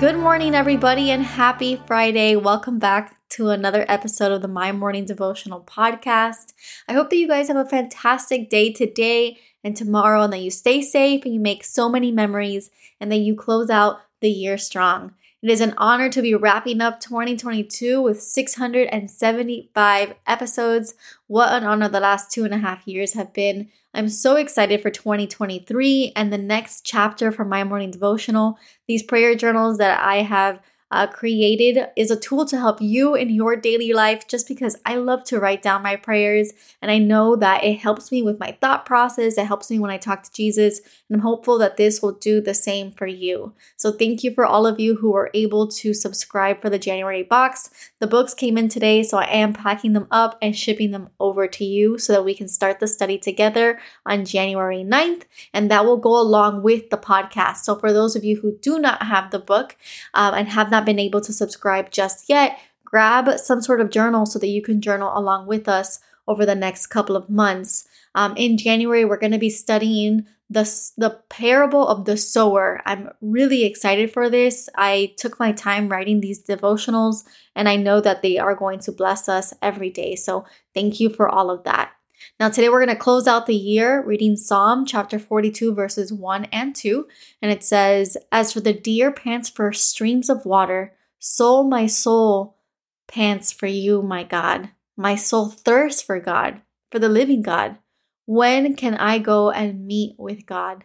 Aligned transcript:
Good 0.00 0.16
morning, 0.16 0.54
everybody, 0.54 1.10
and 1.10 1.22
happy 1.22 1.76
Friday. 1.86 2.34
Welcome 2.34 2.78
back 2.78 3.18
to 3.32 3.50
another 3.50 3.84
episode 3.86 4.32
of 4.32 4.40
the 4.40 4.48
My 4.48 4.72
Morning 4.72 5.04
Devotional 5.04 5.60
Podcast. 5.60 6.54
I 6.88 6.94
hope 6.94 7.10
that 7.10 7.18
you 7.18 7.28
guys 7.28 7.48
have 7.48 7.58
a 7.58 7.66
fantastic 7.66 8.48
day 8.48 8.72
today 8.72 9.36
and 9.62 9.76
tomorrow, 9.76 10.22
and 10.22 10.32
that 10.32 10.40
you 10.40 10.50
stay 10.50 10.80
safe 10.80 11.26
and 11.26 11.34
you 11.34 11.40
make 11.40 11.64
so 11.64 11.90
many 11.90 12.10
memories, 12.10 12.70
and 12.98 13.12
that 13.12 13.18
you 13.18 13.34
close 13.34 13.68
out 13.68 14.00
the 14.20 14.30
year 14.30 14.56
strong. 14.56 15.12
It 15.42 15.50
is 15.50 15.60
an 15.60 15.74
honor 15.76 16.08
to 16.08 16.22
be 16.22 16.34
wrapping 16.34 16.80
up 16.80 17.00
2022 17.00 18.00
with 18.00 18.22
675 18.22 20.14
episodes. 20.26 20.94
What 21.26 21.52
an 21.52 21.64
honor 21.64 21.90
the 21.90 22.00
last 22.00 22.30
two 22.30 22.46
and 22.46 22.54
a 22.54 22.58
half 22.58 22.88
years 22.88 23.12
have 23.12 23.34
been. 23.34 23.68
I'm 23.92 24.08
so 24.08 24.36
excited 24.36 24.82
for 24.82 24.90
2023 24.90 26.12
and 26.14 26.32
the 26.32 26.38
next 26.38 26.84
chapter 26.84 27.32
for 27.32 27.44
my 27.44 27.64
morning 27.64 27.90
devotional. 27.90 28.56
These 28.86 29.02
prayer 29.02 29.34
journals 29.34 29.78
that 29.78 30.00
I 30.00 30.22
have 30.22 30.60
uh, 30.92 31.06
created 31.06 31.78
is 31.96 32.10
a 32.10 32.18
tool 32.18 32.44
to 32.44 32.58
help 32.58 32.80
you 32.80 33.14
in 33.14 33.30
your 33.30 33.54
daily 33.54 33.92
life 33.92 34.26
just 34.26 34.48
because 34.48 34.76
I 34.84 34.96
love 34.96 35.22
to 35.24 35.38
write 35.38 35.62
down 35.62 35.82
my 35.82 35.94
prayers 35.96 36.52
and 36.82 36.90
I 36.90 36.98
know 36.98 37.36
that 37.36 37.62
it 37.62 37.78
helps 37.78 38.10
me 38.10 38.22
with 38.22 38.40
my 38.40 38.56
thought 38.60 38.86
process. 38.86 39.38
It 39.38 39.46
helps 39.46 39.70
me 39.70 39.78
when 39.78 39.90
I 39.90 39.98
talk 39.98 40.24
to 40.24 40.32
Jesus, 40.32 40.80
and 41.08 41.16
I'm 41.16 41.20
hopeful 41.20 41.58
that 41.58 41.76
this 41.76 42.02
will 42.02 42.12
do 42.12 42.40
the 42.40 42.54
same 42.54 42.90
for 42.90 43.06
you. 43.06 43.54
So, 43.76 43.92
thank 43.92 44.24
you 44.24 44.34
for 44.34 44.44
all 44.44 44.66
of 44.66 44.80
you 44.80 44.96
who 44.96 45.12
were 45.12 45.30
able 45.32 45.68
to 45.68 45.94
subscribe 45.94 46.60
for 46.60 46.70
the 46.70 46.78
January 46.78 47.22
box. 47.22 47.70
The 48.00 48.06
books 48.06 48.34
came 48.34 48.58
in 48.58 48.68
today, 48.68 49.02
so 49.04 49.18
I 49.18 49.26
am 49.26 49.52
packing 49.52 49.92
them 49.92 50.08
up 50.10 50.36
and 50.42 50.56
shipping 50.56 50.90
them 50.90 51.10
over 51.20 51.46
to 51.46 51.64
you 51.64 51.98
so 51.98 52.12
that 52.14 52.24
we 52.24 52.34
can 52.34 52.48
start 52.48 52.80
the 52.80 52.88
study 52.88 53.16
together 53.16 53.78
on 54.04 54.24
January 54.24 54.82
9th, 54.82 55.22
and 55.54 55.70
that 55.70 55.84
will 55.84 55.98
go 55.98 56.18
along 56.18 56.62
with 56.62 56.90
the 56.90 56.98
podcast. 56.98 57.58
So, 57.58 57.76
for 57.76 57.92
those 57.92 58.16
of 58.16 58.24
you 58.24 58.40
who 58.40 58.58
do 58.60 58.80
not 58.80 59.04
have 59.04 59.30
the 59.30 59.38
book 59.38 59.76
um, 60.14 60.34
and 60.34 60.48
have 60.48 60.70
not 60.70 60.80
not 60.80 60.86
been 60.86 60.98
able 60.98 61.20
to 61.20 61.32
subscribe 61.32 61.90
just 61.90 62.28
yet, 62.28 62.58
grab 62.84 63.38
some 63.38 63.60
sort 63.60 63.80
of 63.80 63.90
journal 63.90 64.24
so 64.24 64.38
that 64.38 64.48
you 64.48 64.62
can 64.62 64.80
journal 64.80 65.12
along 65.14 65.46
with 65.46 65.68
us 65.68 66.00
over 66.26 66.46
the 66.46 66.54
next 66.54 66.86
couple 66.86 67.16
of 67.16 67.28
months. 67.28 67.86
Um, 68.14 68.34
in 68.36 68.58
January, 68.58 69.04
we're 69.04 69.18
going 69.18 69.32
to 69.32 69.38
be 69.38 69.50
studying 69.50 70.26
the, 70.48 70.64
the 70.96 71.20
parable 71.28 71.86
of 71.86 72.04
the 72.04 72.16
sower. 72.16 72.80
I'm 72.84 73.10
really 73.20 73.64
excited 73.64 74.12
for 74.12 74.28
this. 74.28 74.68
I 74.76 75.14
took 75.16 75.38
my 75.38 75.52
time 75.52 75.88
writing 75.88 76.20
these 76.20 76.44
devotionals, 76.44 77.24
and 77.54 77.68
I 77.68 77.76
know 77.76 78.00
that 78.00 78.22
they 78.22 78.38
are 78.38 78.56
going 78.56 78.80
to 78.80 78.92
bless 78.92 79.28
us 79.28 79.54
every 79.62 79.90
day. 79.90 80.16
So, 80.16 80.44
thank 80.74 80.98
you 80.98 81.08
for 81.10 81.28
all 81.28 81.50
of 81.50 81.64
that. 81.64 81.92
Now, 82.38 82.48
today 82.48 82.68
we're 82.68 82.84
going 82.84 82.96
to 82.96 83.02
close 83.02 83.26
out 83.26 83.46
the 83.46 83.54
year 83.54 84.04
reading 84.04 84.36
Psalm 84.36 84.84
chapter 84.84 85.18
42, 85.18 85.74
verses 85.74 86.12
1 86.12 86.46
and 86.46 86.74
2. 86.74 87.06
And 87.40 87.50
it 87.50 87.62
says, 87.62 88.16
As 88.32 88.52
for 88.52 88.60
the 88.60 88.72
deer 88.72 89.12
pants 89.12 89.48
for 89.48 89.72
streams 89.72 90.28
of 90.28 90.44
water, 90.44 90.94
so 91.18 91.62
my 91.62 91.86
soul 91.86 92.56
pants 93.06 93.52
for 93.52 93.66
you, 93.66 94.02
my 94.02 94.24
God. 94.24 94.70
My 94.96 95.16
soul 95.16 95.48
thirsts 95.48 96.02
for 96.02 96.20
God, 96.20 96.60
for 96.90 96.98
the 96.98 97.08
living 97.08 97.42
God. 97.42 97.78
When 98.32 98.76
can 98.76 98.94
I 98.94 99.18
go 99.18 99.50
and 99.50 99.88
meet 99.88 100.14
with 100.16 100.46
God? 100.46 100.84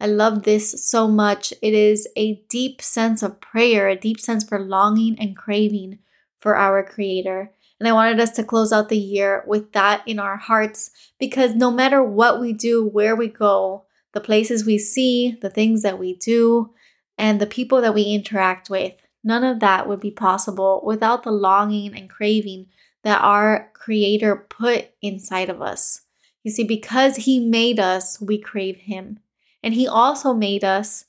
I 0.00 0.08
love 0.08 0.42
this 0.42 0.88
so 0.90 1.06
much. 1.06 1.54
It 1.62 1.72
is 1.72 2.08
a 2.16 2.42
deep 2.48 2.82
sense 2.82 3.22
of 3.22 3.40
prayer, 3.40 3.88
a 3.88 3.94
deep 3.94 4.18
sense 4.18 4.42
for 4.42 4.58
longing 4.58 5.16
and 5.16 5.36
craving 5.36 6.00
for 6.40 6.56
our 6.56 6.82
Creator. 6.82 7.52
And 7.78 7.88
I 7.88 7.92
wanted 7.92 8.18
us 8.18 8.32
to 8.32 8.42
close 8.42 8.72
out 8.72 8.88
the 8.88 8.98
year 8.98 9.44
with 9.46 9.70
that 9.70 10.02
in 10.04 10.18
our 10.18 10.36
hearts 10.36 10.90
because 11.20 11.54
no 11.54 11.70
matter 11.70 12.02
what 12.02 12.40
we 12.40 12.52
do, 12.52 12.84
where 12.84 13.14
we 13.14 13.28
go, 13.28 13.84
the 14.12 14.20
places 14.20 14.66
we 14.66 14.76
see, 14.76 15.38
the 15.40 15.48
things 15.48 15.82
that 15.82 15.96
we 15.96 16.16
do, 16.16 16.74
and 17.16 17.40
the 17.40 17.46
people 17.46 17.80
that 17.82 17.94
we 17.94 18.02
interact 18.02 18.68
with, 18.68 18.94
none 19.22 19.44
of 19.44 19.60
that 19.60 19.86
would 19.86 20.00
be 20.00 20.10
possible 20.10 20.82
without 20.84 21.22
the 21.22 21.30
longing 21.30 21.96
and 21.96 22.10
craving 22.10 22.66
that 23.04 23.22
our 23.22 23.70
Creator 23.74 24.46
put 24.48 24.90
inside 25.00 25.48
of 25.48 25.62
us. 25.62 26.00
You 26.42 26.50
see, 26.50 26.64
because 26.64 27.16
He 27.16 27.40
made 27.40 27.78
us, 27.78 28.20
we 28.20 28.38
crave 28.38 28.78
Him. 28.78 29.20
And 29.62 29.74
He 29.74 29.86
also 29.86 30.32
made 30.32 30.64
us 30.64 31.04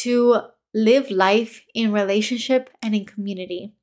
to 0.00 0.42
live 0.74 1.10
life 1.10 1.62
in 1.74 1.92
relationship 1.92 2.70
and 2.82 2.94
in 2.94 3.04
community. 3.04 3.74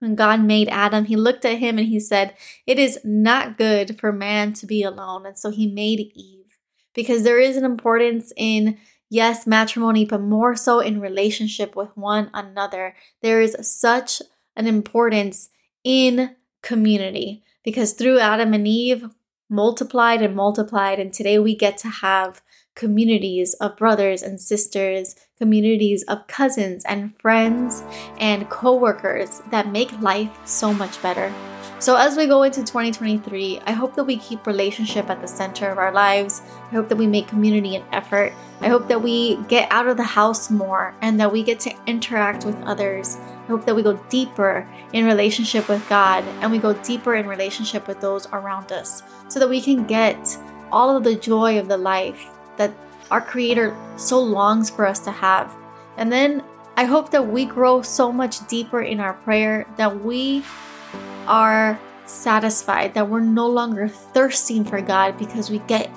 When 0.00 0.14
God 0.14 0.40
made 0.42 0.68
Adam, 0.68 1.04
he 1.04 1.16
looked 1.16 1.44
at 1.44 1.58
him 1.58 1.78
and 1.78 1.86
he 1.86 2.00
said, 2.00 2.34
It 2.66 2.78
is 2.78 3.00
not 3.04 3.58
good 3.58 4.00
for 4.00 4.12
man 4.12 4.54
to 4.54 4.66
be 4.66 4.82
alone. 4.82 5.26
And 5.26 5.38
so 5.38 5.50
he 5.50 5.70
made 5.70 6.12
Eve 6.14 6.58
because 6.94 7.22
there 7.22 7.38
is 7.38 7.56
an 7.56 7.64
importance 7.64 8.32
in, 8.36 8.78
yes, 9.10 9.46
matrimony, 9.46 10.06
but 10.06 10.22
more 10.22 10.56
so 10.56 10.80
in 10.80 11.00
relationship 11.00 11.76
with 11.76 11.90
one 11.94 12.30
another. 12.32 12.94
There 13.22 13.42
is 13.42 13.56
such 13.60 14.22
an 14.56 14.66
importance 14.66 15.50
in 15.84 16.34
community 16.62 17.44
because 17.62 17.92
through 17.92 18.20
Adam 18.20 18.54
and 18.54 18.66
Eve, 18.66 19.04
multiplied 19.50 20.22
and 20.22 20.34
multiplied, 20.34 20.98
and 20.98 21.12
today 21.12 21.38
we 21.38 21.54
get 21.54 21.76
to 21.78 21.88
have 21.88 22.40
communities 22.74 23.54
of 23.54 23.76
brothers 23.76 24.22
and 24.22 24.40
sisters, 24.40 25.16
communities 25.38 26.04
of 26.04 26.26
cousins 26.28 26.84
and 26.86 27.12
friends 27.20 27.82
and 28.18 28.48
coworkers 28.48 29.42
that 29.50 29.70
make 29.70 30.00
life 30.00 30.30
so 30.46 30.72
much 30.72 31.02
better. 31.02 31.34
So, 31.80 31.96
as 31.96 32.16
we 32.16 32.26
go 32.26 32.42
into 32.42 32.60
2023, 32.60 33.60
I 33.64 33.72
hope 33.72 33.96
that 33.96 34.04
we 34.04 34.18
keep 34.18 34.46
relationship 34.46 35.08
at 35.08 35.22
the 35.22 35.26
center 35.26 35.70
of 35.70 35.78
our 35.78 35.92
lives. 35.92 36.42
I 36.70 36.74
hope 36.74 36.90
that 36.90 36.96
we 36.96 37.06
make 37.06 37.26
community 37.26 37.74
an 37.74 37.84
effort. 37.90 38.34
I 38.60 38.68
hope 38.68 38.86
that 38.88 39.02
we 39.02 39.36
get 39.48 39.72
out 39.72 39.88
of 39.88 39.96
the 39.96 40.02
house 40.02 40.50
more 40.50 40.94
and 41.00 41.18
that 41.18 41.32
we 41.32 41.42
get 41.42 41.58
to 41.60 41.74
interact 41.86 42.44
with 42.44 42.56
others. 42.64 43.16
Hope 43.50 43.66
that 43.66 43.74
we 43.74 43.82
go 43.82 43.96
deeper 44.08 44.64
in 44.92 45.04
relationship 45.04 45.68
with 45.68 45.86
God 45.88 46.22
and 46.40 46.52
we 46.52 46.58
go 46.58 46.72
deeper 46.72 47.16
in 47.16 47.26
relationship 47.26 47.88
with 47.88 48.00
those 48.00 48.28
around 48.28 48.70
us 48.70 49.02
so 49.28 49.40
that 49.40 49.48
we 49.48 49.60
can 49.60 49.86
get 49.86 50.38
all 50.70 50.96
of 50.96 51.02
the 51.02 51.16
joy 51.16 51.58
of 51.58 51.66
the 51.66 51.76
life 51.76 52.26
that 52.58 52.72
our 53.10 53.20
Creator 53.20 53.76
so 53.96 54.20
longs 54.20 54.70
for 54.70 54.86
us 54.86 55.00
to 55.00 55.10
have. 55.10 55.52
And 55.96 56.12
then 56.12 56.44
I 56.76 56.84
hope 56.84 57.10
that 57.10 57.26
we 57.26 57.44
grow 57.44 57.82
so 57.82 58.12
much 58.12 58.46
deeper 58.46 58.82
in 58.82 59.00
our 59.00 59.14
prayer 59.14 59.66
that 59.76 60.04
we 60.04 60.44
are 61.26 61.76
satisfied, 62.06 62.94
that 62.94 63.08
we're 63.08 63.18
no 63.18 63.48
longer 63.48 63.88
thirsting 63.88 64.64
for 64.64 64.80
God 64.80 65.18
because 65.18 65.50
we 65.50 65.58
get 65.60 65.90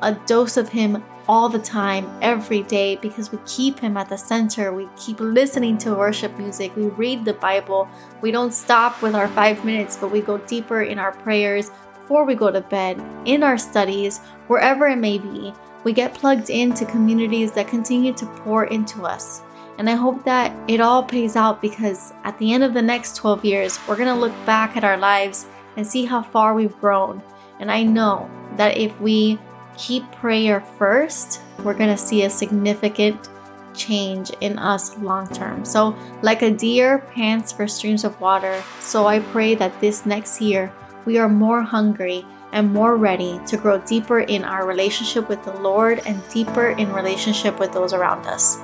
a 0.00 0.14
dose 0.26 0.56
of 0.56 0.68
Him 0.68 1.02
all 1.28 1.48
the 1.48 1.58
time, 1.58 2.10
every 2.22 2.62
day, 2.62 2.96
because 2.96 3.32
we 3.32 3.38
keep 3.46 3.80
Him 3.80 3.96
at 3.96 4.08
the 4.08 4.18
center. 4.18 4.72
We 4.72 4.88
keep 4.96 5.20
listening 5.20 5.78
to 5.78 5.94
worship 5.94 6.36
music. 6.38 6.74
We 6.76 6.86
read 6.86 7.24
the 7.24 7.34
Bible. 7.34 7.88
We 8.20 8.30
don't 8.30 8.52
stop 8.52 9.02
with 9.02 9.14
our 9.14 9.28
five 9.28 9.64
minutes, 9.64 9.96
but 9.96 10.10
we 10.10 10.20
go 10.20 10.38
deeper 10.38 10.82
in 10.82 10.98
our 10.98 11.12
prayers 11.12 11.70
before 12.00 12.24
we 12.24 12.34
go 12.34 12.50
to 12.50 12.60
bed, 12.60 13.02
in 13.24 13.42
our 13.42 13.56
studies, 13.56 14.18
wherever 14.48 14.86
it 14.86 14.98
may 14.98 15.18
be 15.18 15.54
we 15.84 15.92
get 15.92 16.14
plugged 16.14 16.50
into 16.50 16.86
communities 16.86 17.52
that 17.52 17.68
continue 17.68 18.12
to 18.14 18.26
pour 18.26 18.64
into 18.64 19.04
us. 19.04 19.42
And 19.78 19.88
I 19.90 19.94
hope 19.94 20.24
that 20.24 20.56
it 20.68 20.80
all 20.80 21.02
pays 21.02 21.36
out 21.36 21.60
because 21.60 22.12
at 22.24 22.38
the 22.38 22.52
end 22.52 22.64
of 22.64 22.74
the 22.74 22.82
next 22.82 23.16
12 23.16 23.44
years, 23.44 23.78
we're 23.86 23.96
going 23.96 24.08
to 24.12 24.20
look 24.20 24.34
back 24.46 24.76
at 24.76 24.84
our 24.84 24.96
lives 24.96 25.46
and 25.76 25.86
see 25.86 26.04
how 26.04 26.22
far 26.22 26.54
we've 26.54 26.78
grown. 26.80 27.22
And 27.60 27.70
I 27.70 27.82
know 27.82 28.30
that 28.56 28.78
if 28.78 28.98
we 29.00 29.38
keep 29.76 30.10
prayer 30.12 30.60
first, 30.78 31.40
we're 31.62 31.74
going 31.74 31.90
to 31.90 31.96
see 31.96 32.24
a 32.24 32.30
significant 32.30 33.28
change 33.74 34.30
in 34.40 34.58
us 34.58 34.96
long 34.98 35.28
term. 35.28 35.64
So, 35.64 35.96
like 36.22 36.42
a 36.42 36.50
deer 36.50 36.98
pants 37.14 37.52
for 37.52 37.66
streams 37.66 38.04
of 38.04 38.20
water, 38.20 38.62
so 38.80 39.06
I 39.06 39.20
pray 39.20 39.54
that 39.56 39.80
this 39.80 40.06
next 40.06 40.40
year 40.40 40.72
we 41.04 41.18
are 41.18 41.28
more 41.28 41.62
hungry 41.62 42.24
and 42.52 42.72
more 42.72 42.96
ready 42.96 43.40
to 43.46 43.56
grow 43.56 43.78
deeper 43.78 44.20
in 44.20 44.44
our 44.44 44.66
relationship 44.66 45.28
with 45.28 45.44
the 45.44 45.56
Lord 45.60 46.00
and 46.06 46.22
deeper 46.30 46.68
in 46.68 46.92
relationship 46.92 47.58
with 47.58 47.72
those 47.72 47.92
around 47.92 48.24
us. 48.26 48.58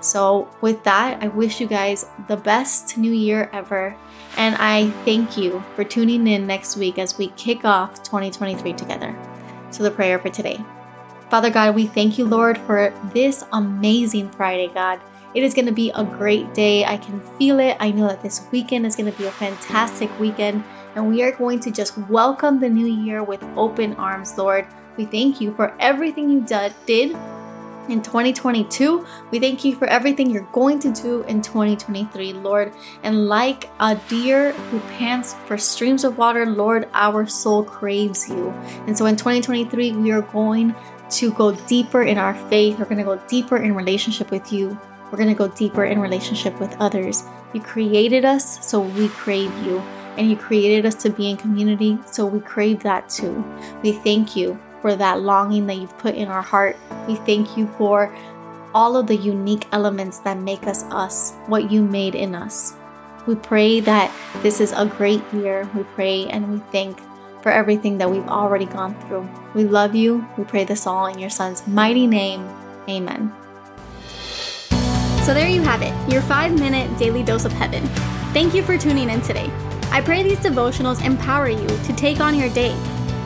So, 0.00 0.48
with 0.60 0.82
that, 0.84 1.22
I 1.22 1.28
wish 1.28 1.60
you 1.60 1.66
guys 1.66 2.06
the 2.28 2.36
best 2.36 2.98
new 2.98 3.12
year 3.12 3.48
ever. 3.52 3.96
And 4.36 4.56
I 4.58 4.90
thank 5.04 5.36
you 5.36 5.62
for 5.76 5.84
tuning 5.84 6.26
in 6.26 6.46
next 6.46 6.76
week 6.76 6.98
as 6.98 7.16
we 7.16 7.28
kick 7.28 7.64
off 7.64 8.02
2023 8.02 8.72
together. 8.72 9.16
To 9.76 9.82
the 9.82 9.90
prayer 9.90 10.18
for 10.18 10.30
today. 10.30 10.58
Father 11.30 11.50
God, 11.50 11.74
we 11.74 11.86
thank 11.86 12.18
you, 12.18 12.26
Lord, 12.26 12.58
for 12.58 12.92
this 13.12 13.44
amazing 13.52 14.30
Friday, 14.30 14.68
God. 14.68 15.00
It 15.34 15.42
is 15.42 15.52
going 15.52 15.66
to 15.66 15.72
be 15.72 15.90
a 15.90 16.04
great 16.04 16.54
day. 16.54 16.84
I 16.84 16.96
can 16.96 17.20
feel 17.38 17.58
it. 17.58 17.76
I 17.80 17.90
know 17.90 18.06
that 18.06 18.22
this 18.22 18.46
weekend 18.52 18.86
is 18.86 18.94
going 18.94 19.10
to 19.10 19.18
be 19.18 19.26
a 19.26 19.32
fantastic 19.32 20.08
weekend, 20.20 20.62
and 20.94 21.08
we 21.08 21.22
are 21.24 21.32
going 21.32 21.58
to 21.60 21.72
just 21.72 21.98
welcome 22.08 22.60
the 22.60 22.68
new 22.68 22.86
year 22.86 23.24
with 23.24 23.42
open 23.56 23.94
arms, 23.94 24.38
Lord. 24.38 24.66
We 24.96 25.06
thank 25.06 25.40
you 25.40 25.52
for 25.54 25.74
everything 25.80 26.30
you 26.30 26.40
did 26.86 27.16
in 27.88 28.02
2022. 28.02 29.06
We 29.30 29.38
thank 29.38 29.64
you 29.64 29.74
for 29.76 29.86
everything 29.86 30.30
you're 30.30 30.48
going 30.52 30.78
to 30.80 30.92
do 30.92 31.22
in 31.22 31.42
2023, 31.42 32.32
Lord. 32.34 32.72
And 33.02 33.26
like 33.28 33.70
a 33.80 33.96
deer 34.08 34.52
who 34.52 34.80
pants 34.96 35.34
for 35.46 35.58
streams 35.58 36.04
of 36.04 36.18
water, 36.18 36.46
Lord, 36.46 36.88
our 36.92 37.26
soul 37.26 37.62
craves 37.64 38.28
you. 38.28 38.50
And 38.86 38.96
so 38.96 39.06
in 39.06 39.16
2023, 39.16 39.92
we 39.92 40.10
are 40.12 40.22
going 40.22 40.74
to 41.10 41.32
go 41.32 41.54
deeper 41.66 42.02
in 42.02 42.18
our 42.18 42.34
faith. 42.48 42.78
We're 42.78 42.86
going 42.86 42.98
to 42.98 43.04
go 43.04 43.20
deeper 43.28 43.56
in 43.56 43.74
relationship 43.74 44.30
with 44.30 44.52
you. 44.52 44.78
We're 45.10 45.18
going 45.18 45.28
to 45.28 45.34
go 45.34 45.48
deeper 45.48 45.84
in 45.84 46.00
relationship 46.00 46.58
with 46.58 46.74
others. 46.80 47.22
You 47.52 47.60
created 47.60 48.24
us, 48.24 48.66
so 48.66 48.80
we 48.80 49.08
crave 49.08 49.52
you. 49.64 49.78
And 50.16 50.30
you 50.30 50.36
created 50.36 50.86
us 50.86 50.94
to 51.02 51.10
be 51.10 51.30
in 51.30 51.36
community, 51.36 51.98
so 52.06 52.24
we 52.24 52.40
crave 52.40 52.82
that 52.84 53.08
too. 53.08 53.44
We 53.82 53.92
thank 53.92 54.36
you 54.36 54.60
for 54.84 54.94
that 54.94 55.22
longing 55.22 55.66
that 55.66 55.76
you've 55.76 55.96
put 55.96 56.14
in 56.14 56.28
our 56.28 56.42
heart. 56.42 56.76
We 57.08 57.14
thank 57.14 57.56
you 57.56 57.66
for 57.78 58.14
all 58.74 58.98
of 58.98 59.06
the 59.06 59.16
unique 59.16 59.66
elements 59.72 60.18
that 60.18 60.36
make 60.36 60.66
us 60.66 60.82
us, 60.90 61.32
what 61.46 61.70
you 61.70 61.82
made 61.82 62.14
in 62.14 62.34
us. 62.34 62.74
We 63.26 63.34
pray 63.34 63.80
that 63.80 64.12
this 64.42 64.60
is 64.60 64.72
a 64.72 64.84
great 64.84 65.22
year. 65.32 65.66
We 65.74 65.84
pray 65.94 66.26
and 66.26 66.52
we 66.52 66.58
thank 66.70 66.98
for 67.42 67.50
everything 67.50 67.96
that 67.96 68.10
we've 68.10 68.28
already 68.28 68.66
gone 68.66 68.94
through. 69.00 69.26
We 69.54 69.64
love 69.64 69.94
you. 69.94 70.28
We 70.36 70.44
pray 70.44 70.64
this 70.64 70.86
all 70.86 71.06
in 71.06 71.18
your 71.18 71.30
son's 71.30 71.66
mighty 71.66 72.06
name. 72.06 72.46
Amen. 72.86 73.32
So 75.24 75.32
there 75.32 75.48
you 75.48 75.62
have 75.62 75.80
it, 75.80 75.94
your 76.12 76.20
five 76.20 76.52
minute 76.60 76.94
daily 76.98 77.22
dose 77.22 77.46
of 77.46 77.52
heaven. 77.52 77.86
Thank 78.34 78.52
you 78.52 78.62
for 78.62 78.76
tuning 78.76 79.08
in 79.08 79.22
today. 79.22 79.50
I 79.90 80.02
pray 80.02 80.22
these 80.22 80.40
devotionals 80.40 81.02
empower 81.02 81.48
you 81.48 81.66
to 81.66 81.96
take 81.96 82.20
on 82.20 82.38
your 82.38 82.50
day 82.50 82.76